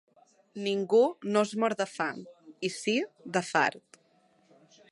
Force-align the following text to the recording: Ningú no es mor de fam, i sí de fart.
Ningú 0.67 1.01
no 1.35 1.43
es 1.49 1.51
mor 1.63 1.75
de 1.81 1.87
fam, 1.91 2.23
i 2.69 2.73
sí 2.79 2.95
de 3.37 3.45
fart. 3.51 4.01